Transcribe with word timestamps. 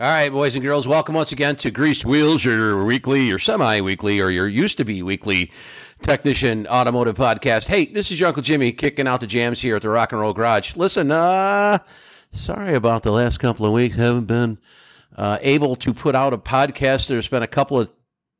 All 0.00 0.06
right, 0.06 0.32
boys 0.32 0.54
and 0.54 0.64
girls, 0.64 0.88
welcome 0.88 1.14
once 1.14 1.30
again 1.30 1.56
to 1.56 1.70
Greased 1.70 2.06
Wheels, 2.06 2.42
your 2.42 2.82
weekly, 2.86 3.24
your 3.24 3.38
semi 3.38 3.82
weekly, 3.82 4.18
or 4.18 4.30
your 4.30 4.48
used 4.48 4.78
to 4.78 4.84
be 4.86 5.02
weekly 5.02 5.52
technician 6.00 6.66
automotive 6.68 7.16
podcast. 7.16 7.66
Hey, 7.66 7.84
this 7.84 8.10
is 8.10 8.18
your 8.18 8.28
Uncle 8.28 8.42
Jimmy 8.42 8.72
kicking 8.72 9.06
out 9.06 9.20
the 9.20 9.26
jams 9.26 9.60
here 9.60 9.76
at 9.76 9.82
the 9.82 9.90
Rock 9.90 10.12
and 10.12 10.20
Roll 10.22 10.32
Garage. 10.32 10.74
Listen, 10.74 11.10
uh, 11.10 11.80
sorry 12.32 12.72
about 12.72 13.02
the 13.02 13.12
last 13.12 13.40
couple 13.40 13.66
of 13.66 13.74
weeks. 13.74 13.96
Haven't 13.96 14.24
been 14.24 14.56
uh, 15.16 15.36
able 15.42 15.76
to 15.76 15.92
put 15.92 16.14
out 16.14 16.32
a 16.32 16.38
podcast. 16.38 17.06
There's 17.06 17.28
been 17.28 17.42
a 17.42 17.46
couple 17.46 17.78
of 17.78 17.90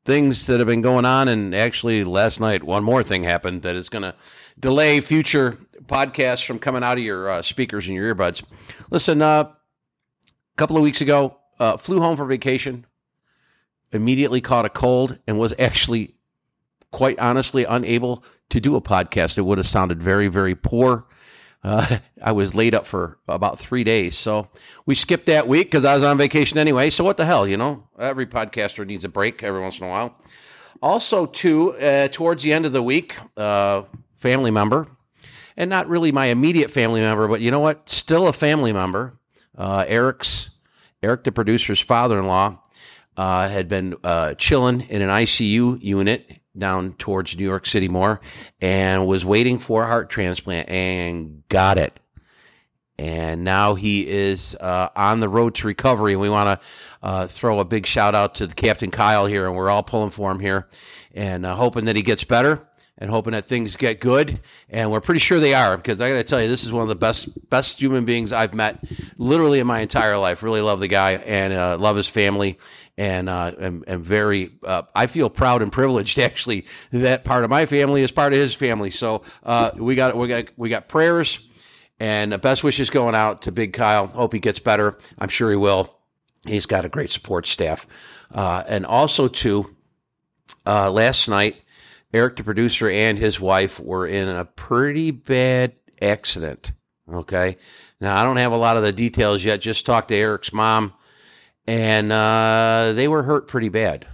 things 0.03 0.47
that 0.47 0.59
have 0.59 0.67
been 0.67 0.81
going 0.81 1.05
on, 1.05 1.27
and 1.27 1.53
actually, 1.53 2.03
last 2.03 2.39
night, 2.39 2.63
one 2.63 2.83
more 2.83 3.03
thing 3.03 3.23
happened 3.23 3.61
that 3.61 3.75
is 3.75 3.87
going 3.87 4.01
to 4.01 4.15
delay 4.59 4.99
future 4.99 5.59
podcasts 5.83 6.43
from 6.43 6.57
coming 6.57 6.81
out 6.81 6.97
of 6.97 7.03
your 7.03 7.29
uh, 7.29 7.43
speakers 7.43 7.85
and 7.85 7.95
your 7.95 8.15
earbuds. 8.15 8.41
Listen, 8.89 9.21
uh, 9.21 9.43
a 9.43 10.57
couple 10.57 10.75
of 10.75 10.81
weeks 10.81 11.01
ago, 11.01 11.37
uh, 11.61 11.77
flew 11.77 11.99
home 11.99 12.17
for 12.17 12.25
vacation, 12.25 12.87
immediately 13.91 14.41
caught 14.41 14.65
a 14.65 14.69
cold, 14.69 15.19
and 15.27 15.37
was 15.37 15.53
actually, 15.59 16.15
quite 16.91 17.19
honestly, 17.19 17.65
unable 17.65 18.23
to 18.49 18.59
do 18.59 18.75
a 18.75 18.81
podcast. 18.81 19.37
It 19.37 19.43
would 19.43 19.59
have 19.59 19.67
sounded 19.67 20.01
very, 20.01 20.27
very 20.27 20.55
poor. 20.55 21.05
Uh, 21.63 21.99
I 22.23 22.31
was 22.31 22.55
laid 22.55 22.73
up 22.73 22.87
for 22.87 23.19
about 23.27 23.59
three 23.59 23.83
days. 23.83 24.17
So 24.17 24.49
we 24.87 24.95
skipped 24.95 25.27
that 25.27 25.47
week 25.47 25.69
because 25.69 25.85
I 25.85 25.93
was 25.93 26.03
on 26.03 26.17
vacation 26.17 26.57
anyway. 26.57 26.89
So 26.89 27.03
what 27.03 27.17
the 27.17 27.25
hell, 27.25 27.47
you 27.47 27.57
know? 27.57 27.87
Every 27.99 28.25
podcaster 28.25 28.85
needs 28.85 29.05
a 29.05 29.09
break 29.09 29.43
every 29.43 29.61
once 29.61 29.77
in 29.79 29.85
a 29.85 29.89
while. 29.89 30.17
Also, 30.81 31.27
too, 31.27 31.77
uh, 31.77 32.07
towards 32.07 32.41
the 32.41 32.51
end 32.53 32.65
of 32.65 32.73
the 32.73 32.81
week, 32.81 33.15
uh, 33.37 33.83
family 34.15 34.49
member, 34.49 34.87
and 35.55 35.69
not 35.69 35.87
really 35.87 36.11
my 36.11 36.25
immediate 36.25 36.71
family 36.71 37.01
member, 37.01 37.27
but 37.27 37.39
you 37.39 37.51
know 37.51 37.59
what? 37.59 37.87
Still 37.87 38.27
a 38.27 38.33
family 38.33 38.73
member. 38.73 39.19
Uh, 39.55 39.85
Erik's 39.87 40.49
Erik, 41.03 41.23
the 41.23 41.31
producer's 41.31 41.79
father-in-law, 41.79 42.59
uh, 43.17 43.49
had 43.49 43.67
been 43.67 43.95
uh, 44.03 44.33
chilling 44.35 44.81
in 44.81 45.01
an 45.01 45.09
ICU 45.09 45.81
unit 45.81 46.41
down 46.57 46.93
towards 46.93 47.37
New 47.37 47.43
York 47.43 47.65
City 47.65 47.87
more, 47.87 48.19
and 48.59 49.07
was 49.07 49.25
waiting 49.25 49.57
for 49.57 49.83
a 49.83 49.87
heart 49.87 50.09
transplant 50.09 50.69
and 50.69 51.43
got 51.49 51.77
it. 51.77 51.99
And 52.97 53.43
now 53.43 53.73
he 53.73 54.07
is 54.07 54.55
uh, 54.59 54.89
on 54.95 55.21
the 55.21 55.29
road 55.29 55.55
to 55.55 55.67
recovery. 55.67 56.11
And 56.11 56.21
we 56.21 56.29
want 56.29 56.61
to 56.61 56.67
uh, 57.01 57.27
throw 57.27 57.59
a 57.59 57.65
big 57.65 57.87
shout 57.87 58.13
out 58.13 58.35
to 58.35 58.47
Captain 58.47 58.91
Kyle 58.91 59.25
here, 59.25 59.47
and 59.47 59.55
we're 59.55 59.71
all 59.71 59.81
pulling 59.81 60.11
for 60.11 60.29
him 60.29 60.39
here, 60.39 60.67
and 61.13 61.45
uh, 61.45 61.55
hoping 61.55 61.85
that 61.85 61.95
he 61.95 62.03
gets 62.03 62.23
better 62.23 62.67
and 63.01 63.09
hoping 63.09 63.33
that 63.33 63.47
things 63.47 63.75
get 63.75 63.99
good. 63.99 64.39
And 64.69 64.91
we're 64.91 65.01
pretty 65.01 65.19
sure 65.19 65.39
they 65.39 65.55
are 65.55 65.75
because 65.75 65.99
I 65.99 66.09
got 66.09 66.17
to 66.17 66.23
tell 66.23 66.39
you, 66.39 66.47
this 66.47 66.63
is 66.63 66.71
one 66.71 66.83
of 66.83 66.87
the 66.87 66.95
best 66.95 67.49
best 67.49 67.81
human 67.81 68.05
beings 68.05 68.31
I've 68.31 68.53
met 68.53 68.81
literally 69.17 69.59
in 69.59 69.65
my 69.65 69.79
entire 69.79 70.17
life. 70.17 70.43
Really 70.43 70.61
love 70.61 70.79
the 70.79 70.87
guy 70.87 71.13
and 71.13 71.51
uh, 71.51 71.77
love 71.79 71.97
his 71.97 72.07
family. 72.07 72.59
And 72.97 73.27
uh, 73.27 73.53
am, 73.59 74.03
very, 74.03 74.51
uh, 74.63 74.83
I 74.93 75.07
feel 75.07 75.31
proud 75.31 75.63
and 75.63 75.71
privileged 75.71 76.19
actually 76.19 76.67
that 76.91 77.23
part 77.25 77.43
of 77.43 77.49
my 77.49 77.65
family 77.65 78.03
is 78.03 78.11
part 78.11 78.33
of 78.33 78.39
his 78.39 78.53
family. 78.53 78.91
So 78.91 79.23
uh, 79.43 79.71
we 79.75 79.95
got 79.95 80.15
we 80.15 80.27
got 80.27 80.45
we 80.55 80.69
got 80.69 80.87
prayers 80.87 81.39
and 81.99 82.39
best 82.39 82.63
wishes 82.63 82.91
going 82.91 83.15
out 83.15 83.41
to 83.43 83.51
Big 83.51 83.73
Kyle. 83.73 84.05
Hope 84.05 84.33
he 84.33 84.39
gets 84.39 84.59
better. 84.59 84.95
I'm 85.17 85.29
sure 85.29 85.49
he 85.49 85.57
will. 85.57 85.97
He's 86.45 86.67
got 86.67 86.85
a 86.85 86.89
great 86.89 87.09
support 87.09 87.47
staff, 87.47 87.87
uh, 88.31 88.63
and 88.67 88.85
also 88.85 89.27
too. 89.27 89.75
Uh, 90.63 90.91
last 90.91 91.27
night, 91.27 91.55
Erik, 92.13 92.35
the 92.35 92.43
producer, 92.43 92.89
and 92.89 93.17
his 93.17 93.39
wife 93.39 93.79
were 93.79 94.05
in 94.05 94.27
a 94.27 94.45
pretty 94.45 95.11
bad 95.11 95.73
accident. 96.01 96.73
Okay. 97.11 97.57
Now, 97.99 98.19
I 98.19 98.23
don't 98.23 98.37
have 98.37 98.51
a 98.51 98.57
lot 98.57 98.77
of 98.77 98.83
the 98.83 98.91
details 98.91 99.43
yet. 99.43 99.61
Just 99.61 99.85
talked 99.85 100.09
to 100.09 100.15
Erik's 100.15 100.51
mom, 100.51 100.93
and 101.67 102.11
uh, 102.11 102.93
they 102.95 103.07
were 103.07 103.23
hurt 103.23 103.47
pretty 103.47 103.69
bad. 103.69 104.07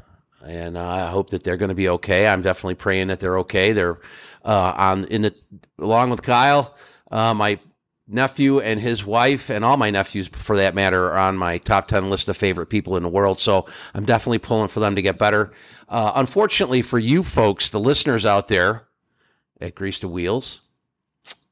And 0.45 0.78
uh, 0.78 0.88
I 0.88 1.06
hope 1.08 1.31
that 1.31 1.44
they're 1.44 1.58
going 1.58 1.70
to 1.70 1.75
be 1.75 1.90
okay. 1.90 2.28
I'm 2.28 2.42
definitely 2.42 2.75
praying 2.75 3.08
that 3.08 3.20
they're 3.20 3.40
okay. 3.40 3.73
They're 3.73 3.98
uh, 4.45 4.73
on 4.78 5.06
in 5.06 5.24
the 5.24 5.35
along 5.78 6.09
with 6.09 6.22
Kyle. 6.22 6.75
Uh, 7.12 7.34
my 7.34 7.59
nephew 8.07 8.59
and 8.59 8.79
his 8.79 9.06
wife, 9.06 9.50
and 9.50 9.66
all 9.66 9.78
my 9.78 9.90
nephews 9.91 10.28
for 10.28 10.56
that 10.57 10.73
matter, 10.73 11.07
are 11.12 11.18
on 11.18 11.38
my 11.38 11.57
top 11.57 11.88
10 11.88 12.09
list 12.09 12.29
of 12.29 12.38
favorite 12.38 12.68
people 12.68 12.95
in 12.95 13.03
the 13.03 13.09
world. 13.09 13.40
So 13.40 13.66
I'm 13.94 14.06
definitely 14.06 14.40
pulling 14.40 14.69
for 14.69 14.79
them 14.79 14.95
to 14.95 15.01
get 15.01 15.18
better. 15.18 15.51
Uh, 15.90 16.13
unfortunately 16.16 16.81
for 16.81 17.00
you 17.00 17.23
folks, 17.23 17.69
the 17.69 17.79
listeners 17.79 18.25
out 18.25 18.47
there 18.47 18.88
at 19.59 19.75
Grease 19.75 20.00
to 20.00 20.07
Wheels, 20.07 20.62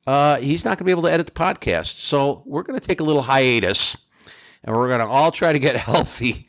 uh, 0.08 0.38
he's 0.38 0.64
not 0.64 0.72
going 0.72 0.80
to 0.80 0.84
be 0.86 0.92
able 0.92 1.04
to 1.04 1.12
edit 1.12 1.26
the 1.26 1.34
podcast. 1.34 1.98
So 2.00 2.44
we're 2.46 2.64
going 2.64 2.80
to 2.80 2.88
take 2.88 3.00
a 3.00 3.04
little 3.04 3.24
hiatus 3.24 3.98
and 4.64 4.76
we're 4.76 4.88
going 4.88 5.00
to 5.00 5.08
all 5.08 5.32
try 5.32 5.52
to 5.54 5.60
get 5.60 5.76
healthy. 5.78 6.48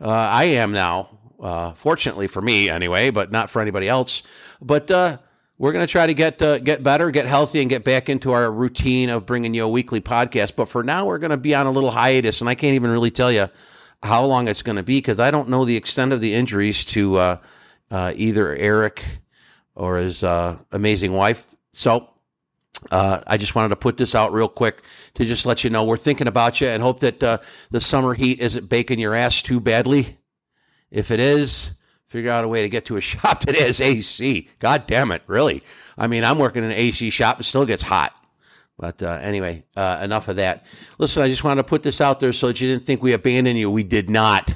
Uh, 0.00 0.08
I 0.08 0.44
am 0.44 0.72
now, 0.72 1.18
uh, 1.40 1.72
fortunately 1.72 2.26
for 2.26 2.42
me 2.42 2.68
anyway, 2.68 3.10
but 3.10 3.30
not 3.30 3.50
for 3.50 3.62
anybody 3.62 3.88
else. 3.88 4.22
But 4.60 4.90
uh, 4.90 5.18
we're 5.58 5.72
going 5.72 5.86
to 5.86 5.90
try 5.90 6.06
to 6.06 6.14
get 6.14 6.40
uh, 6.42 6.58
get 6.58 6.82
better, 6.82 7.10
get 7.10 7.26
healthy, 7.26 7.60
and 7.60 7.70
get 7.70 7.84
back 7.84 8.08
into 8.08 8.32
our 8.32 8.50
routine 8.50 9.08
of 9.08 9.26
bringing 9.26 9.54
you 9.54 9.64
a 9.64 9.68
weekly 9.68 10.00
podcast. 10.00 10.56
But 10.56 10.68
for 10.68 10.82
now, 10.82 11.06
we're 11.06 11.18
going 11.18 11.30
to 11.30 11.36
be 11.36 11.54
on 11.54 11.66
a 11.66 11.70
little 11.70 11.90
hiatus, 11.90 12.40
and 12.40 12.50
I 12.50 12.54
can't 12.54 12.74
even 12.74 12.90
really 12.90 13.10
tell 13.10 13.32
you 13.32 13.48
how 14.02 14.24
long 14.24 14.48
it's 14.48 14.62
going 14.62 14.76
to 14.76 14.82
be 14.82 14.98
because 14.98 15.18
I 15.18 15.30
don't 15.30 15.48
know 15.48 15.64
the 15.64 15.76
extent 15.76 16.12
of 16.12 16.20
the 16.20 16.34
injuries 16.34 16.84
to 16.86 17.16
uh, 17.16 17.36
uh, 17.90 18.12
either 18.14 18.54
Erik 18.54 19.02
or 19.74 19.96
his 19.96 20.22
uh, 20.22 20.56
amazing 20.72 21.12
wife. 21.12 21.46
So 21.72 22.08
uh, 22.90 23.20
I 23.26 23.36
just 23.36 23.54
wanted 23.54 23.70
to 23.70 23.76
put 23.76 23.96
this 23.96 24.14
out 24.14 24.32
real 24.32 24.48
quick 24.48 24.82
to 25.14 25.24
just 25.24 25.46
let 25.46 25.64
you 25.64 25.70
know 25.70 25.84
we're 25.84 25.96
thinking 25.96 26.26
about 26.26 26.60
you 26.60 26.68
and 26.68 26.82
hope 26.82 27.00
that 27.00 27.22
uh, 27.22 27.38
the 27.70 27.80
summer 27.80 28.14
heat 28.14 28.40
isn't 28.40 28.68
baking 28.68 28.98
your 28.98 29.14
ass 29.14 29.42
too 29.42 29.60
badly. 29.60 30.18
If 30.90 31.10
it 31.10 31.20
is, 31.20 31.72
figure 32.08 32.30
out 32.30 32.44
a 32.44 32.48
way 32.48 32.62
to 32.62 32.68
get 32.68 32.84
to 32.86 32.96
a 32.96 33.00
shop 33.02 33.40
that 33.44 33.56
has 33.56 33.80
AC. 33.80 34.48
God 34.58 34.86
damn 34.86 35.10
it, 35.10 35.22
really? 35.26 35.62
I 35.98 36.06
mean, 36.06 36.24
I'm 36.24 36.38
working 36.38 36.64
in 36.64 36.70
an 36.70 36.76
AC 36.76 37.10
shop; 37.10 37.40
it 37.40 37.44
still 37.44 37.66
gets 37.66 37.82
hot. 37.82 38.14
But 38.78 39.02
uh, 39.02 39.18
anyway, 39.22 39.64
uh, 39.74 40.00
enough 40.02 40.28
of 40.28 40.36
that. 40.36 40.66
Listen, 40.98 41.22
I 41.22 41.28
just 41.28 41.42
wanted 41.42 41.62
to 41.62 41.68
put 41.68 41.82
this 41.82 42.00
out 42.00 42.20
there 42.20 42.32
so 42.32 42.48
that 42.48 42.60
you 42.60 42.68
didn't 42.68 42.84
think 42.84 43.02
we 43.02 43.12
abandoned 43.12 43.58
you. 43.58 43.70
We 43.70 43.82
did 43.82 44.10
not. 44.10 44.54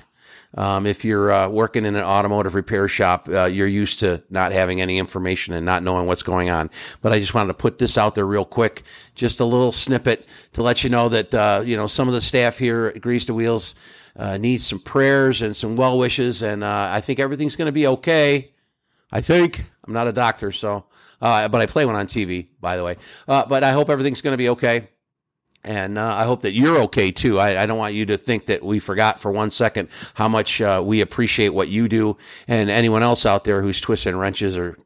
Um, 0.55 0.85
if 0.85 1.05
you're 1.05 1.31
uh, 1.31 1.49
working 1.49 1.87
in 1.87 1.95
an 1.95 2.03
automotive 2.03 2.55
repair 2.55 2.89
shop, 2.89 3.29
uh, 3.29 3.45
you're 3.45 3.69
used 3.69 4.01
to 4.01 4.23
not 4.31 4.51
having 4.51 4.81
any 4.81 4.99
information 4.99 5.55
and 5.55 5.65
not 5.65 5.83
knowing 5.83 6.07
what's 6.07 6.25
going 6.25 6.51
on. 6.51 6.71
But 7.03 7.13
I 7.13 7.21
just 7.21 7.35
wanted 7.35 7.49
to 7.49 7.55
put 7.55 7.79
this 7.79 7.97
out 7.97 8.17
there 8.17 8.27
real 8.27 8.45
quick, 8.45 8.83
just 9.15 9.39
a 9.39 9.45
little 9.45 9.71
snippet 9.71 10.27
to 10.55 10.63
let 10.63 10.83
you 10.83 10.91
know 10.91 11.09
that 11.09 11.33
uh, 11.35 11.63
you 11.65 11.77
know 11.77 11.87
some 11.87 12.09
of 12.09 12.15
the 12.15 12.21
staff 12.21 12.59
here 12.59 12.93
at 12.95 13.01
Grease 13.01 13.27
the 13.27 13.35
Wheels 13.35 13.75
uh, 14.17 14.39
needs 14.39 14.67
some 14.67 14.81
prayers 14.81 15.41
and 15.41 15.55
some 15.55 15.77
well 15.77 15.99
wishes, 15.99 16.43
and 16.43 16.65
uh, 16.65 16.89
I 16.91 17.01
think 17.01 17.21
everything's 17.21 17.55
going 17.55 17.67
to 17.67 17.73
be 17.73 17.87
okay. 17.87 18.51
I 19.13 19.21
think 19.21 19.67
I'm 19.87 19.93
not 19.93 20.09
a 20.09 20.13
doctor, 20.13 20.51
so 20.51 20.87
uh, 21.21 21.47
but 21.49 21.61
I 21.61 21.67
play 21.67 21.87
one 21.87 21.97
on 21.97 22.09
TV, 22.09 22.49
by 22.61 22.77
the 22.77 22.83
way. 22.83 22.97
but 23.27 23.63
I 23.63 23.71
hope 23.71 23.89
everything's 23.89 24.21
going 24.21 24.33
to 24.33 24.39
be 24.39 24.49
okay. 24.51 24.89
And 25.63 25.99
uh, 25.99 26.15
I 26.15 26.25
hope 26.25 26.43
that 26.43 26.55
you're 26.55 26.81
okay 26.83 27.11
too. 27.11 27.39
I, 27.39 27.63
I, 27.63 27.67
don't 27.67 27.77
want 27.77 27.93
you 27.93 28.07
to 28.07 28.17
think 28.17 28.47
that 28.47 28.63
we 28.63 28.79
forgot 28.79 29.21
for 29.21 29.31
one 29.31 29.51
second 29.51 29.91
how 30.15 30.27
much 30.27 30.63
uh, 30.63 30.83
we 30.83 31.03
appreciate 31.03 31.51
what 31.51 31.69
you 31.69 31.87
do 31.87 32.17
and 32.49 32.71
anyone 32.71 33.03
else 33.03 33.27
out 33.27 33.45
there 33.45 33.61
who's 33.61 33.79
twisting 33.79 34.17
wrenches 34.17 34.57
or 34.57 34.79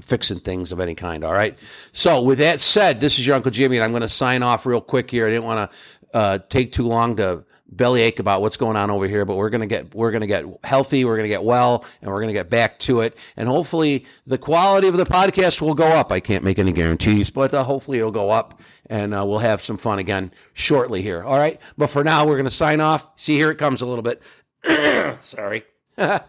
fixing 0.00 0.40
things 0.40 0.72
of 0.72 0.80
any 0.80 0.96
kind. 0.96 1.22
All 1.22 1.32
right. 1.32 1.56
So, 1.92 2.20
with 2.22 2.38
that 2.38 2.58
said, 2.58 3.00
this 3.00 3.18
is 3.18 3.26
your 3.26 3.36
Uncle 3.36 3.52
Jimmy, 3.52 3.76
and 3.76 3.84
I'm 3.84 3.92
going 3.92 4.02
to 4.02 4.08
sign 4.08 4.42
off 4.42 4.66
real 4.66 4.80
quick 4.80 5.10
here. 5.10 5.26
I 5.26 5.30
didn't 5.30 5.44
want 5.44 5.70
to 5.70 6.16
uh, 6.16 6.38
take 6.48 6.72
too 6.72 6.86
long 6.86 7.16
to 7.16 7.44
bellyache 7.76 8.18
about 8.18 8.42
what's 8.42 8.56
going 8.56 8.76
on 8.76 8.90
over 8.90 9.08
here, 9.08 9.24
but 9.24 9.36
we're 9.36 9.50
going 9.50 9.62
to 9.62 9.66
get 9.66 9.94
we're 9.94 10.10
going 10.10 10.20
to 10.20 10.26
get 10.26 10.44
healthy, 10.64 11.04
we're 11.04 11.16
going 11.16 11.24
to 11.24 11.28
get 11.28 11.42
well, 11.44 11.84
and 12.00 12.10
we're 12.10 12.20
going 12.20 12.28
to 12.28 12.34
get 12.34 12.50
back 12.50 12.78
to 12.80 13.00
it. 13.00 13.16
And 13.36 13.48
hopefully, 13.48 14.06
the 14.26 14.38
quality 14.38 14.88
of 14.88 14.96
the 14.96 15.04
podcast 15.04 15.60
will 15.60 15.74
go 15.74 15.88
up. 15.88 16.12
I 16.12 16.20
can't 16.20 16.44
make 16.44 16.58
any 16.58 16.72
guarantees, 16.72 17.30
but 17.30 17.52
uh, 17.52 17.64
hopefully, 17.64 17.98
it'll 17.98 18.10
go 18.10 18.30
up, 18.30 18.60
and 18.86 19.14
uh, 19.14 19.24
we'll 19.26 19.38
have 19.38 19.62
some 19.62 19.78
fun 19.78 19.98
again 19.98 20.32
shortly 20.52 21.02
here. 21.02 21.22
All 21.22 21.38
right, 21.38 21.60
but 21.76 21.88
for 21.88 22.04
now, 22.04 22.26
we're 22.26 22.36
going 22.36 22.44
to 22.44 22.50
sign 22.50 22.80
off. 22.80 23.08
See, 23.16 23.36
here 23.36 23.50
it 23.50 23.56
comes 23.56 23.82
a 23.82 23.86
little 23.86 24.02
bit. 24.02 24.22
Sorry. 25.22 25.64
uh, 25.98 26.20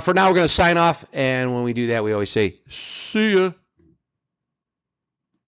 for 0.00 0.14
now, 0.14 0.28
we're 0.28 0.34
going 0.34 0.48
to 0.48 0.54
sign 0.54 0.76
off, 0.76 1.04
and 1.12 1.54
when 1.54 1.64
we 1.64 1.72
do 1.72 1.88
that, 1.88 2.04
we 2.04 2.12
always 2.12 2.30
say, 2.30 2.60
"See 2.68 3.34
ya." 3.34 3.52